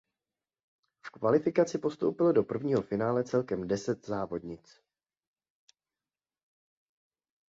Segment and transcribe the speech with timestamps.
[1.05, 4.81] V kvalifikaci postoupilo do prvního finále celkem deset závodnic.